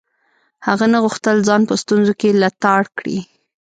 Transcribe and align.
هغه 0.67 0.85
نه 0.91 0.97
غوښتل 1.03 1.37
ځان 1.47 1.61
په 1.69 1.75
ستونزو 1.81 2.13
کې 2.21 2.29
لتاړ 2.41 2.81
کړي. 2.97 3.17